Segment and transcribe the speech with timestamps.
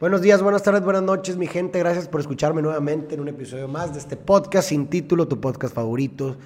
[0.00, 1.80] Buenos días, buenas tardes, buenas noches, mi gente.
[1.80, 5.74] Gracias por escucharme nuevamente en un episodio más de este podcast sin título, tu podcast
[5.74, 6.36] favorito.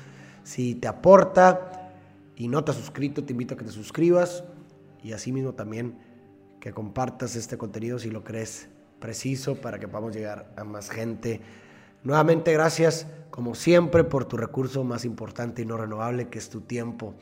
[0.43, 1.93] Si te aporta
[2.35, 4.43] y no te has suscrito, te invito a que te suscribas
[5.03, 5.99] y asimismo también
[6.61, 8.71] que compartas este contenido si lo crees
[9.01, 11.43] preciso para que podamos llegar a más gente.
[12.05, 16.63] Nuevamente, gracias como siempre por tu recurso más importante y no renovable que es tu
[16.63, 17.17] tiempo,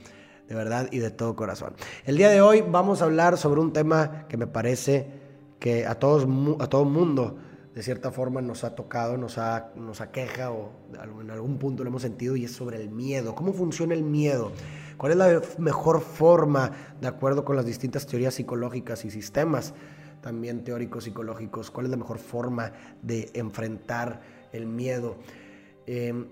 [0.49, 1.75] de verdad y de todo corazón.
[2.05, 5.19] El día de hoy vamos a hablar sobre un tema que me parece
[5.61, 6.27] que a, todos,
[6.58, 7.36] a todo mundo
[7.74, 10.73] de cierta forma nos ha tocado, nos, ha, nos aqueja o
[11.23, 13.34] en algún punto lo hemos sentido y es sobre el miedo.
[13.34, 14.51] ¿Cómo funciona el miedo?
[14.96, 19.74] ¿Cuál es la mejor forma, de acuerdo con las distintas teorías psicológicas y sistemas
[20.20, 24.20] también teóricos psicológicos, cuál es la mejor forma de enfrentar
[24.52, 25.16] el miedo?
[25.87, 26.27] Em,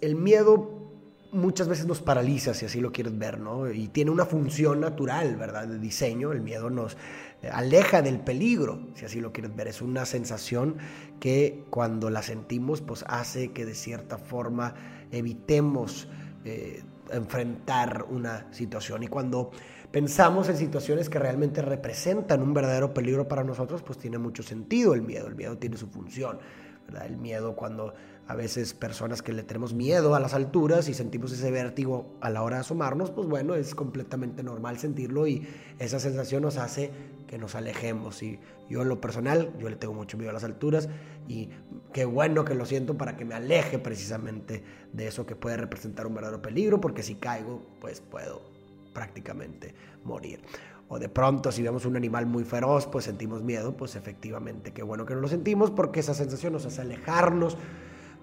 [0.00, 0.83] el miedo
[1.34, 3.70] muchas veces nos paraliza, si así lo quieres ver, ¿no?
[3.70, 5.66] Y tiene una función natural, ¿verdad?
[5.66, 6.32] De diseño.
[6.32, 6.96] El miedo nos
[7.42, 9.68] eh, aleja del peligro, si así lo quieres ver.
[9.68, 10.76] Es una sensación
[11.20, 14.74] que cuando la sentimos, pues hace que de cierta forma
[15.10, 16.08] evitemos
[16.44, 19.02] eh, enfrentar una situación.
[19.02, 19.50] Y cuando
[19.90, 24.94] pensamos en situaciones que realmente representan un verdadero peligro para nosotros, pues tiene mucho sentido
[24.94, 25.26] el miedo.
[25.26, 26.38] El miedo tiene su función.
[27.06, 27.94] El miedo cuando
[28.26, 32.30] a veces personas que le tenemos miedo a las alturas y sentimos ese vértigo a
[32.30, 35.46] la hora de asomarnos, pues bueno, es completamente normal sentirlo y
[35.78, 36.90] esa sensación nos hace
[37.26, 38.22] que nos alejemos.
[38.22, 38.38] Y
[38.70, 40.88] yo en lo personal, yo le tengo mucho miedo a las alturas
[41.28, 41.50] y
[41.92, 46.06] qué bueno que lo siento para que me aleje precisamente de eso que puede representar
[46.06, 48.40] un verdadero peligro, porque si caigo, pues puedo
[48.94, 50.40] prácticamente morir.
[50.88, 54.82] O de pronto si vemos un animal muy feroz, pues sentimos miedo, pues efectivamente qué
[54.82, 57.56] bueno que no lo sentimos porque esa sensación nos hace alejarnos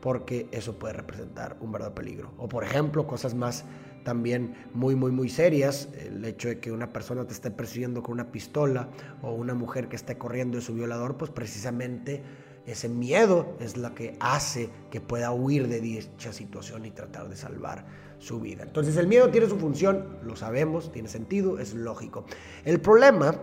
[0.02, 2.32] porque eso puede representar un verdadero peligro.
[2.38, 3.66] O por ejemplo, cosas más
[4.04, 8.14] también muy, muy, muy serias, el hecho de que una persona te esté persiguiendo con
[8.14, 8.90] una pistola
[9.22, 12.24] o una mujer que esté corriendo de su violador, pues precisamente
[12.66, 17.36] ese miedo es lo que hace que pueda huir de dicha situación y tratar de
[17.36, 17.86] salvar
[18.20, 18.64] su vida.
[18.64, 22.26] Entonces el miedo tiene su función, lo sabemos, tiene sentido, es lógico.
[22.64, 23.36] El problema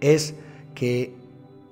[0.00, 0.34] es
[0.74, 1.14] que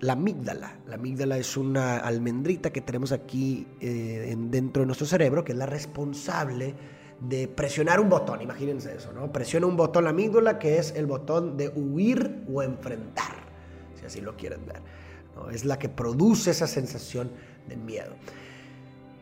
[0.00, 0.78] la amígdala.
[0.86, 5.58] La amígdala es una almendrita que tenemos aquí eh, dentro de nuestro cerebro, que es
[5.58, 6.74] la responsable
[7.20, 8.40] de presionar un botón.
[8.40, 9.30] Imagínense eso, ¿no?
[9.30, 13.34] Presiona un botón la amígdala, que es el botón de huir o enfrentar,
[13.98, 14.80] si así lo quieren ver.
[15.52, 17.30] Es la que produce esa sensación
[17.68, 18.14] de miedo.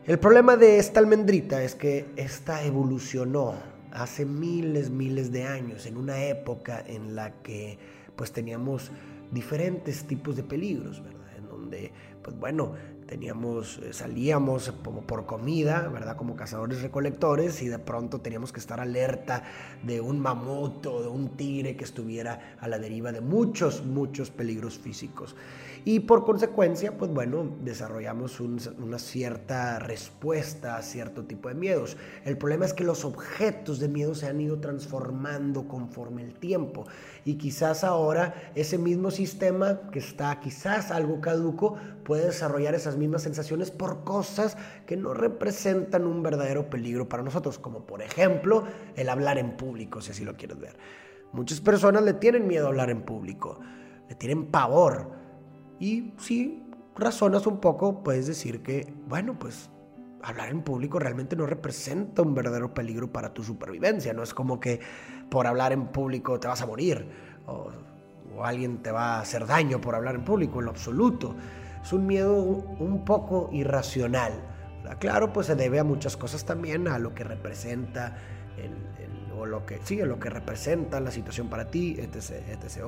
[0.05, 3.55] El problema de esta almendrita es que esta evolucionó
[3.91, 7.77] hace miles, miles de años, en una época en la que
[8.15, 8.91] pues teníamos
[9.31, 11.37] diferentes tipos de peligros, ¿verdad?
[11.37, 11.91] En donde,
[12.23, 12.73] pues bueno,
[13.09, 16.15] teníamos, eh, salíamos como por comida, ¿verdad?
[16.15, 19.43] Como cazadores recolectores y de pronto teníamos que estar alerta
[19.83, 24.29] de un mamut o de un tigre que estuviera a la deriva de muchos, muchos
[24.29, 25.35] peligros físicos.
[25.85, 31.97] Y por consecuencia, pues bueno, desarrollamos una cierta respuesta a cierto tipo de miedos.
[32.25, 36.85] El problema es que los objetos de miedo se han ido transformando conforme el tiempo.
[37.25, 43.23] Y quizás ahora ese mismo sistema que está quizás algo caduco puede desarrollar esas mismas
[43.23, 48.63] sensaciones por cosas que no representan un verdadero peligro para nosotros, como por ejemplo
[48.95, 50.75] el hablar en público, si así lo quieres ver.
[51.31, 53.59] Muchas personas le tienen miedo a hablar en público,
[54.09, 55.18] le tienen pavor
[55.79, 56.63] y si
[56.95, 59.69] razonas un poco, puedes decir que, bueno, pues
[60.21, 64.13] hablar en público realmente no representa un verdadero peligro para tu supervivencia.
[64.13, 64.79] No es como que
[65.29, 67.07] por hablar en público te vas a morir
[67.47, 67.71] o,
[68.43, 71.35] alguien te va a hacer daño por hablar en público, en lo absoluto.
[71.81, 74.31] Es un miedo un poco irracional.
[74.99, 78.15] Claro, pues se debe a muchas cosas también, a lo que representa
[79.37, 82.83] o lo que sí, lo que representa la situación para ti, etc, etc.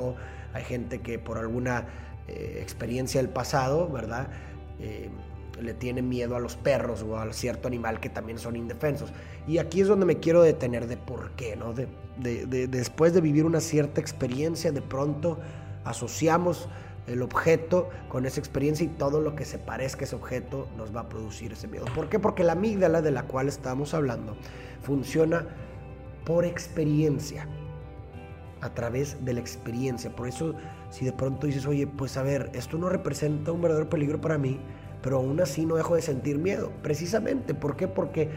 [0.53, 1.85] hay gente que por alguna
[2.27, 4.27] eh, experiencia del pasado, ¿verdad?
[4.79, 5.09] Eh,
[5.61, 9.11] le tiene miedo a los perros o a cierto animal que también son indefensos.
[9.47, 11.73] Y aquí es donde me quiero detener de por qué, ¿no?
[11.73, 11.87] De,
[12.67, 15.39] después de vivir una cierta experiencia, de pronto
[15.83, 16.67] asociamos
[17.07, 20.95] el objeto con esa experiencia y todo lo que se parezca a ese objeto nos
[20.95, 21.85] va a producir ese miedo.
[21.95, 22.19] ¿Por qué?
[22.19, 24.35] Porque la amígdala de la cual estamos hablando
[24.83, 25.45] funciona
[26.25, 27.47] por experiencia
[28.61, 30.15] a través de la experiencia.
[30.15, 30.55] Por eso,
[30.89, 34.37] si de pronto dices, oye, pues a ver, esto no representa un verdadero peligro para
[34.37, 34.59] mí,
[35.01, 36.71] pero aún así no dejo de sentir miedo.
[36.83, 37.87] Precisamente, ¿por qué?
[37.87, 38.29] Porque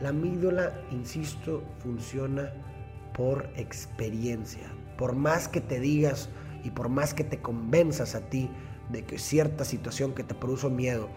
[0.00, 2.52] la amígdala, insisto, funciona
[3.14, 4.72] por experiencia.
[4.96, 6.28] Por más que te digas
[6.64, 8.50] y por más que te convenzas a ti
[8.90, 11.08] de que cierta situación que te produce miedo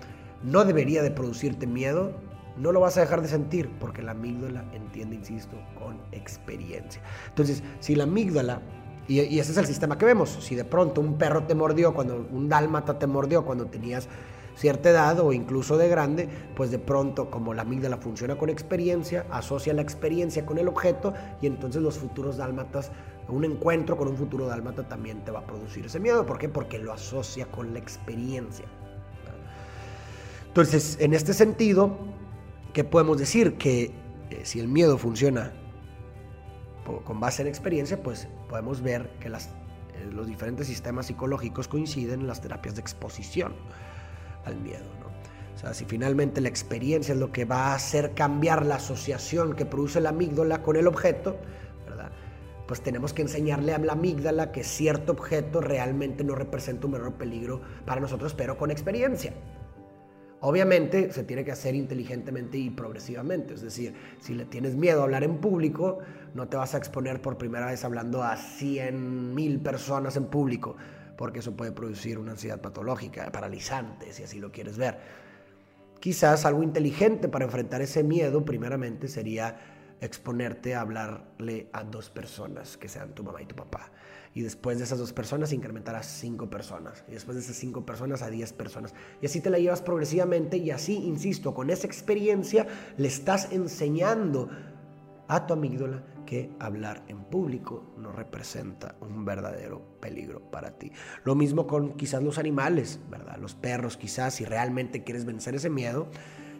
[0.43, 2.13] no debería de producirte miedo,
[2.57, 7.01] no lo vas a dejar de sentir porque la amígdala entiende, insisto, con experiencia.
[7.29, 8.61] Entonces, si la amígdala
[9.07, 10.29] Y, ese es el sistema que vemos.
[10.29, 14.07] Si de pronto un perro te mordió, cuando un dálmata te mordió cuando tenías
[14.55, 19.25] cierta edad o incluso de grande, pues de pronto como la amígdala funciona con experiencia,
[19.29, 22.91] asocia la experiencia con el objeto y entonces los futuros dálmatas,
[23.27, 26.25] un encuentro con un futuro dálmata también te va a producir ese miedo.
[26.25, 26.47] ¿Por qué?
[26.47, 28.65] Porque lo asocia con la experiencia.
[30.47, 31.97] Entonces, en este sentido,
[32.73, 33.57] ¿qué podemos decir?
[33.57, 33.91] Que
[34.29, 35.53] eh, si el miedo funciona
[37.05, 42.21] con base en experiencia, pues podemos ver que las, eh, los diferentes sistemas psicológicos coinciden
[42.21, 43.53] en las terapias de exposición
[44.45, 44.83] al miedo.
[44.99, 45.07] ¿no?
[45.55, 49.55] O sea, si finalmente la experiencia es lo que va a hacer cambiar la asociación
[49.55, 51.37] que produce la amígdala con el objeto,
[51.87, 52.11] ¿verdad?
[52.67, 57.17] pues tenemos que enseñarle a la amígdala que cierto objeto realmente no representa un verdadero
[57.17, 59.33] peligro para nosotros, pero con experiencia.
[60.45, 65.03] Obviamente se tiene que hacer inteligentemente y progresivamente, es decir, si le tienes miedo a
[65.05, 65.99] hablar en público,
[66.33, 70.75] no te vas a exponer por primera vez hablando a 100 mil personas en público,
[71.15, 74.97] porque eso puede producir una ansiedad patológica, paralizante, si así lo quieres ver.
[76.01, 79.55] Quizás algo inteligente para enfrentar ese miedo, primeramente, sería
[80.01, 83.91] exponerte a hablarle a dos personas, que sean tu mamá y tu papá.
[84.33, 87.03] Y después de esas dos personas incrementar a cinco personas.
[87.07, 88.93] Y después de esas cinco personas a diez personas.
[89.21, 94.49] Y así te la llevas progresivamente y así, insisto, con esa experiencia le estás enseñando
[95.27, 100.91] a tu amígdala que hablar en público no representa un verdadero peligro para ti.
[101.23, 103.37] Lo mismo con quizás los animales, ¿verdad?
[103.37, 106.07] Los perros quizás, si realmente quieres vencer ese miedo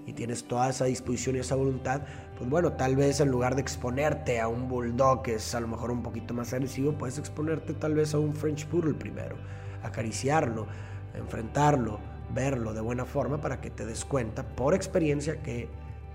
[0.06, 2.02] y tienes toda esa disposición y esa voluntad,
[2.38, 5.68] pues bueno, tal vez en lugar de exponerte a un bulldog que es a lo
[5.68, 9.36] mejor un poquito más agresivo, puedes exponerte tal vez a un French Poodle primero,
[9.84, 10.68] acariciarlo,
[11.16, 12.00] enfrentarlo,
[12.34, 15.70] verlo de buena forma para que te des cuenta por experiencia que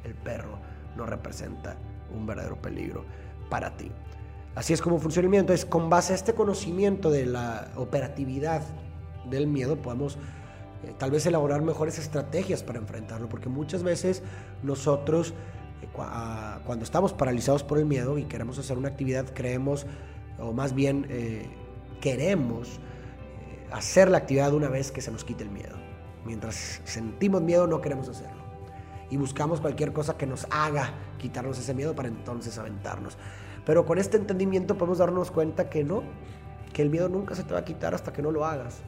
[0.04, 0.58] el perro
[0.96, 1.76] no representa
[2.14, 3.04] un verdadero peligro
[3.48, 3.90] para ti.
[4.54, 5.42] Así es como funciona el miedo.
[5.42, 8.62] Entonces, con base a este conocimiento de la operatividad
[9.30, 10.18] del miedo, podemos
[10.84, 14.22] eh, tal vez elaborar mejores estrategias para enfrentarlo, porque muchas veces
[14.62, 15.34] nosotros,
[15.82, 19.86] eh, ah, cuando estamos paralizados por el miedo y queremos hacer una actividad, creemos,
[20.38, 21.48] o más bien eh,
[22.00, 22.80] queremos
[23.70, 25.76] hacer la actividad una vez que se nos quite el miedo.
[26.24, 28.48] Mientras sentimos miedo, no queremos hacerlo
[29.10, 33.16] y buscamos cualquier cosa que nos haga quitarnos ese miedo para entonces aventarnos.
[33.64, 36.02] Pero con este entendimiento podemos darnos cuenta que no,
[36.72, 38.82] que el miedo nunca se te va a quitar hasta que no lo hagas,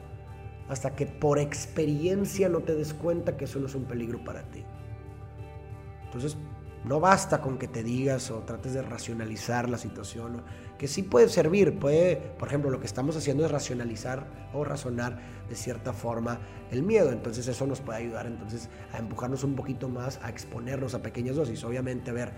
[0.71, 4.43] hasta que por experiencia no te des cuenta que eso no es un peligro para
[4.43, 4.63] ti.
[6.05, 6.37] Entonces,
[6.85, 10.43] no basta con que te digas o trates de racionalizar la situación,
[10.77, 15.19] que sí puede servir, puede, por ejemplo, lo que estamos haciendo es racionalizar o razonar
[15.49, 16.39] de cierta forma
[16.71, 20.95] el miedo, entonces eso nos puede ayudar entonces a empujarnos un poquito más, a exponernos
[20.95, 22.31] a pequeñas dosis, obviamente, a ver,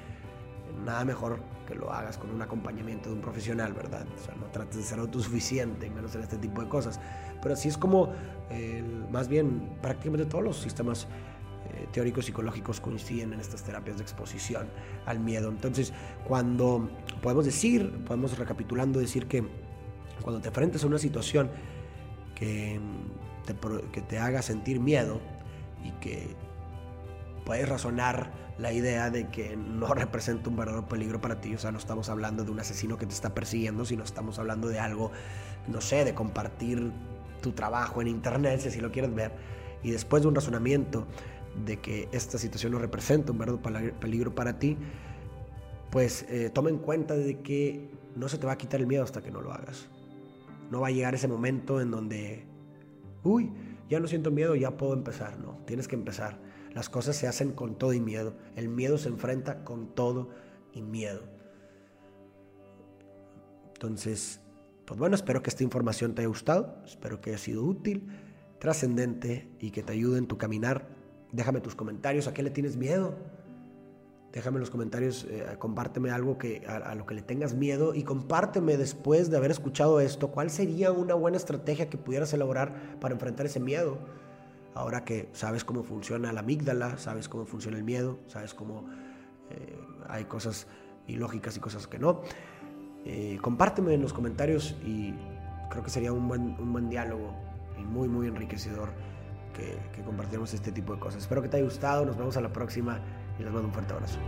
[0.84, 4.06] nada mejor que lo hagas con un acompañamiento de un profesional, ¿verdad?
[4.16, 7.00] O sea, no trates de ser autosuficiente, menos en este tipo de cosas,
[7.42, 8.12] pero así es como,
[9.12, 11.08] más bien, prácticamente todos los sistemas
[11.74, 14.68] eh, teóricos psicológicos coinciden en estas terapias de exposición
[15.06, 15.50] al miedo.
[15.50, 15.94] Entonces,
[16.28, 16.90] cuando
[17.22, 19.44] podemos decir, podemos recapitulando decir que
[20.22, 21.50] cuando te enfrentas a una situación
[22.36, 22.80] que
[23.46, 23.56] te,
[23.92, 25.22] que te haga sentir miedo
[25.84, 26.36] y que
[27.46, 31.72] puedes razonar la idea de que no representa un verdadero peligro para ti, o sea,
[31.72, 35.12] no estamos hablando de un asesino que te está persiguiendo, sino estamos hablando de algo,
[35.68, 36.92] no sé, de compartir
[37.42, 39.32] tu trabajo en internet, si así lo quieres ver,
[39.84, 41.08] y después de un razonamiento
[41.66, 44.78] de que esta situación no representa un verdadero peligro para ti,
[45.92, 49.04] pues eh, toma en cuenta de que no se te va a quitar el miedo
[49.04, 49.88] hasta que no lo hagas.
[50.72, 52.46] No va a llegar ese momento en donde,
[53.24, 53.52] uy,
[53.90, 55.40] ya no siento miedo, ya puedo empezar.
[55.40, 56.40] No, tienes que empezar.
[56.74, 58.36] Las cosas se hacen con todo y miedo.
[58.56, 60.30] El miedo se enfrenta con todo
[60.74, 61.22] y miedo.
[63.74, 64.40] Entonces,
[64.86, 68.08] pues bueno, espero que esta información te haya gustado, espero que haya sido útil,
[68.60, 70.88] trascendente y que te ayude en tu caminar
[71.34, 73.16] Déjame tus comentarios, ¿a qué le tienes miedo?
[74.34, 78.02] Déjame en los comentarios, eh, compárteme algo que, a, lo que le tengas miedo y
[78.02, 83.14] compárteme después de haber escuchado esto, cuál sería una buena estrategia que pudieras elaborar para
[83.14, 84.00] enfrentar ese miedo.
[84.74, 88.90] Ahora que sabes cómo funciona la amígdala, sabes cómo funciona el miedo, sabes cómo
[89.52, 89.78] eh,
[90.10, 90.66] hay cosas
[91.06, 92.22] ilógicas y cosas que no.
[93.06, 95.14] Eh, compárteme en los comentarios y
[95.70, 97.36] creo que sería un buen, un buen diálogo
[97.80, 98.90] y muy, muy enriquecedor
[99.54, 101.22] que, compartimos este tipo de cosas.
[101.22, 103.00] Espero que te haya gustado, nos vemos a la próxima
[103.40, 104.20] y les mando un fuerte abrazo.